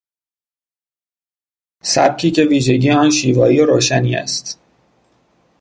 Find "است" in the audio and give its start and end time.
4.15-4.59